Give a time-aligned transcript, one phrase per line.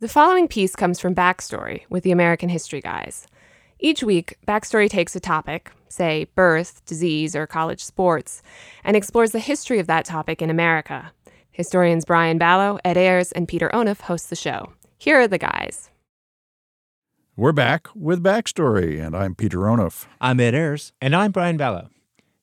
[0.00, 3.26] The following piece comes from Backstory with the American History Guys.
[3.80, 8.40] Each week, Backstory takes a topic, say birth, disease, or college sports,
[8.84, 11.10] and explores the history of that topic in America.
[11.50, 14.72] Historians Brian Balogh, Ed Ayers, and Peter Onuf host the show.
[14.98, 15.90] Here are the guys.
[17.34, 20.06] We're back with Backstory, and I'm Peter Onuf.
[20.20, 20.92] I'm Ed Ayers.
[21.00, 21.88] And I'm Brian Balogh.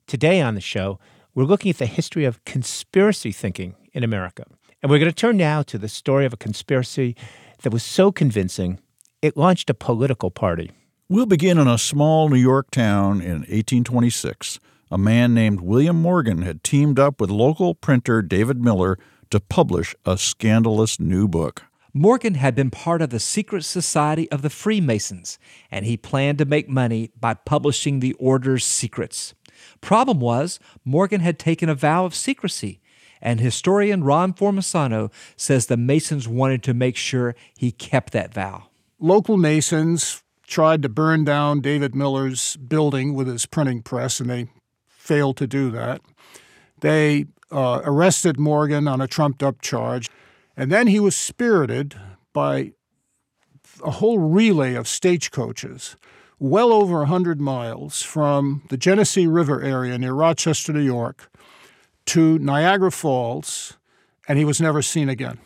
[0.08, 1.00] Today on the show,
[1.34, 4.44] we're looking at the history of conspiracy thinking in America.
[4.84, 7.16] And we're going to turn now to the story of a conspiracy
[7.62, 8.80] that was so convincing,
[9.22, 10.72] it launched a political party.
[11.08, 14.60] We'll begin in a small New York town in 1826.
[14.92, 18.98] A man named William Morgan had teamed up with local printer David Miller
[19.30, 21.64] to publish a scandalous new book.
[21.94, 25.40] Morgan had been part of the secret society of the Freemasons,
[25.72, 29.34] and he planned to make money by publishing the order's secrets.
[29.80, 32.82] Problem was, Morgan had taken a vow of secrecy,
[33.26, 38.68] and historian Ron Formisano says the Masons wanted to make sure he kept that vow.
[39.00, 44.50] Local Masons tried to burn down David Miller's building with his printing press, and they
[44.88, 46.02] failed to do that.
[46.82, 50.08] They uh, arrested Morgan on a trumped up charge.
[50.56, 51.96] And then he was spirited
[52.32, 52.74] by
[53.84, 55.96] a whole relay of stagecoaches,
[56.38, 61.30] well over 100 miles from the Genesee River area near Rochester, New York,
[62.08, 63.78] to Niagara Falls,
[64.28, 65.40] and he was never seen again.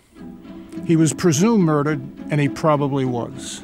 [0.86, 2.02] He was presumed murdered,
[2.32, 3.62] and he probably was.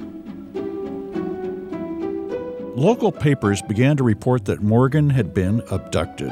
[2.76, 6.32] Local papers began to report that Morgan had been abducted.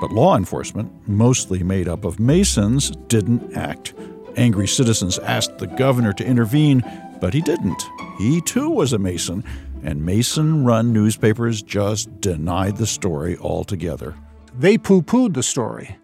[0.00, 3.94] But law enforcement, mostly made up of Masons, didn't act.
[4.36, 6.82] Angry citizens asked the governor to intervene,
[7.20, 7.82] but he didn't.
[8.18, 9.44] He too was a Mason,
[9.82, 14.14] and Mason run newspapers just denied the story altogether.
[14.54, 15.96] They poo pooed the story.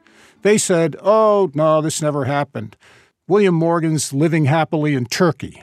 [0.43, 2.77] They said, oh, no, this never happened.
[3.27, 5.63] William Morgan's living happily in Turkey.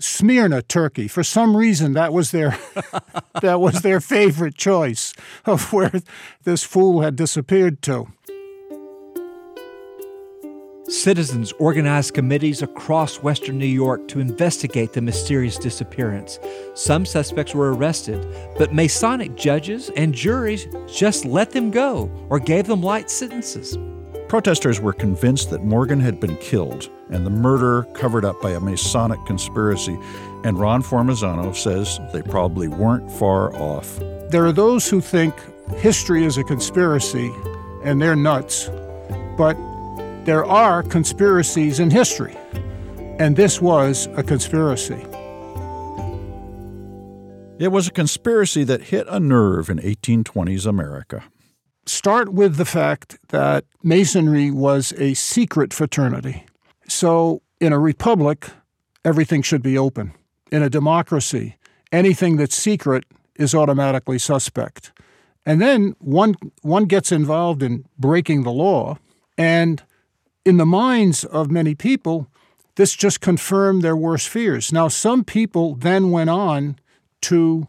[0.00, 1.06] Smyrna, Turkey.
[1.08, 2.58] For some reason, that was their
[3.42, 5.12] that was their favorite choice
[5.44, 5.92] of where
[6.44, 8.08] this fool had disappeared to.
[10.90, 16.40] Citizens organized committees across western New York to investigate the mysterious disappearance.
[16.74, 18.26] Some suspects were arrested,
[18.58, 23.78] but Masonic judges and juries just let them go or gave them light sentences.
[24.26, 28.60] Protesters were convinced that Morgan had been killed and the murder covered up by a
[28.60, 29.96] Masonic conspiracy,
[30.42, 33.96] and Ron Formisano says they probably weren't far off.
[34.30, 35.36] There are those who think
[35.76, 37.32] history is a conspiracy
[37.84, 38.68] and they're nuts,
[39.36, 39.56] but
[40.30, 42.36] there are conspiracies in history,
[43.18, 45.04] and this was a conspiracy.
[47.58, 51.24] It was a conspiracy that hit a nerve in 1820s America.
[51.84, 56.46] Start with the fact that Masonry was a secret fraternity.
[56.86, 58.50] So, in a republic,
[59.04, 60.12] everything should be open.
[60.52, 61.56] In a democracy,
[61.90, 63.02] anything that's secret
[63.34, 64.92] is automatically suspect.
[65.44, 68.96] And then one, one gets involved in breaking the law,
[69.36, 69.82] and
[70.44, 72.28] in the minds of many people,
[72.76, 74.72] this just confirmed their worst fears.
[74.72, 76.76] Now, some people then went on
[77.22, 77.68] to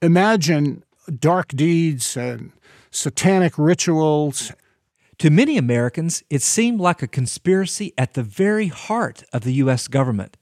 [0.00, 0.84] imagine
[1.18, 2.52] dark deeds and
[2.90, 4.52] satanic rituals.
[5.18, 9.88] To many Americans, it seemed like a conspiracy at the very heart of the U.S.
[9.88, 10.36] government.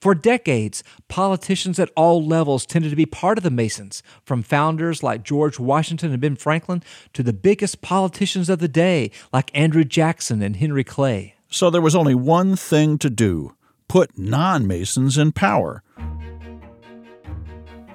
[0.00, 5.02] For decades, politicians at all levels tended to be part of the Masons, from founders
[5.02, 9.82] like George Washington and Ben Franklin to the biggest politicians of the day like Andrew
[9.82, 11.34] Jackson and Henry Clay.
[11.50, 13.56] So there was only one thing to do
[13.88, 15.82] put non Masons in power.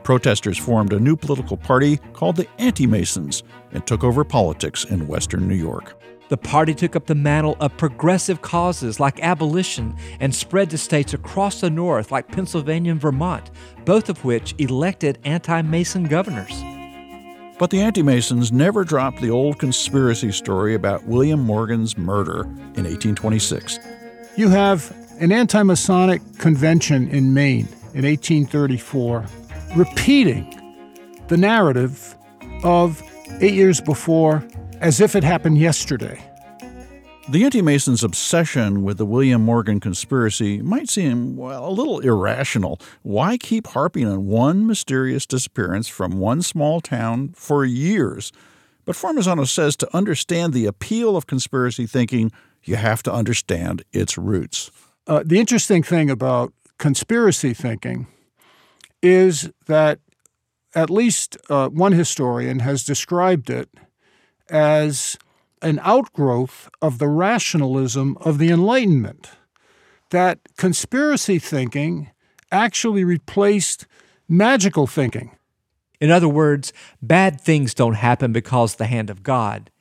[0.04, 5.08] Protesters formed a new political party called the Anti Masons and took over politics in
[5.08, 5.98] Western New York.
[6.30, 11.14] The party took up the mantle of progressive causes like abolition and spread to states
[11.14, 13.52] across the North like Pennsylvania and Vermont,
[13.86, 16.64] both of which elected anti Mason governors.
[17.60, 22.86] But the anti Masons never dropped the old conspiracy story about William Morgan's murder in
[22.86, 23.80] 1826.
[24.36, 29.26] You have an anti Masonic convention in Maine in 1834
[29.76, 30.60] repeating
[31.28, 32.16] the narrative
[32.64, 33.02] of
[33.40, 34.44] eight years before
[34.84, 36.22] as if it happened yesterday.
[37.30, 42.82] The anti Masons' obsession with the William Morgan conspiracy might seem, well, a little irrational.
[43.02, 48.34] Why keep harping on one mysterious disappearance from one small town for years?
[48.84, 52.34] But Formisano says to understand the appeal of conspiracy thinking,
[52.66, 54.70] you have to understand its roots.
[55.08, 58.08] Uh, the interesting thing about conspiracy thinking
[59.02, 60.00] is that
[60.76, 63.70] at least uh, one historian has described it
[64.50, 65.18] as
[65.62, 69.32] an outgrowth of the rationalism of the Enlightenment.
[70.14, 72.12] that conspiracy thinking
[72.52, 73.86] actually replaced
[74.30, 75.32] magical thinking.
[76.00, 79.72] In other words, bad things don't happen because the hand of God.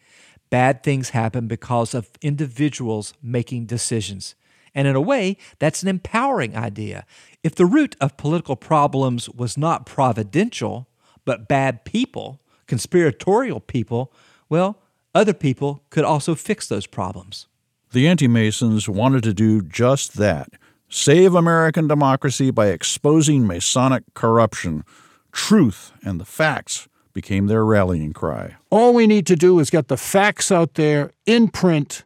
[0.50, 4.34] Bad things happen because of individuals making decisions.
[4.74, 7.04] And in a way, that's an empowering idea.
[7.42, 10.88] If the root of political problems was not providential,
[11.26, 14.14] but bad people, conspiratorial people,
[14.52, 14.76] well,
[15.14, 17.48] other people could also fix those problems.
[17.92, 20.50] The anti Masons wanted to do just that
[20.90, 24.84] save American democracy by exposing Masonic corruption.
[25.32, 28.56] Truth and the facts became their rallying cry.
[28.68, 32.04] All we need to do is get the facts out there in print,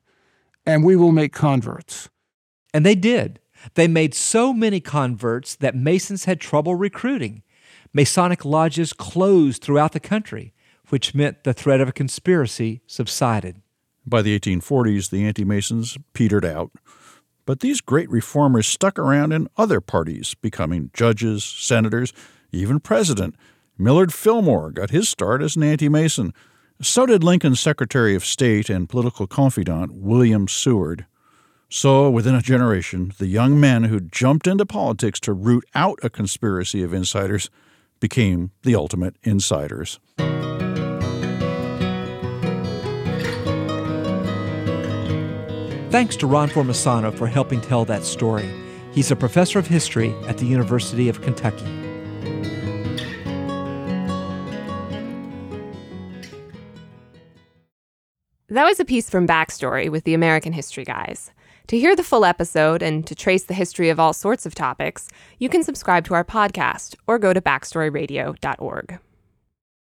[0.64, 2.08] and we will make converts.
[2.72, 3.40] And they did.
[3.74, 7.42] They made so many converts that Masons had trouble recruiting.
[7.92, 10.52] Masonic lodges closed throughout the country,
[10.88, 13.62] which meant the threat of a conspiracy subsided.
[14.06, 16.70] By the 1840s, the anti Masons petered out.
[17.44, 22.12] But these great reformers stuck around in other parties, becoming judges, senators,
[22.52, 23.36] even president.
[23.78, 26.32] Millard Fillmore got his start as an anti Mason.
[26.82, 31.06] So did Lincoln's Secretary of State and political confidant, William Seward.
[31.68, 36.10] So, within a generation, the young men who jumped into politics to root out a
[36.10, 37.50] conspiracy of insiders
[37.98, 39.98] became the ultimate insiders.
[45.96, 48.46] Thanks to Ron Formisano for helping tell that story.
[48.92, 51.64] He's a professor of history at the University of Kentucky.
[58.48, 61.30] That was a piece from Backstory with the American History Guys.
[61.68, 65.08] To hear the full episode and to trace the history of all sorts of topics,
[65.38, 68.98] you can subscribe to our podcast or go to backstoryradio.org.